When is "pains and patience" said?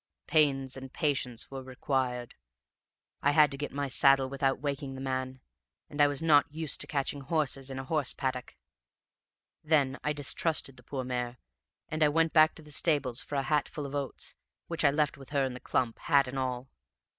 0.25-1.51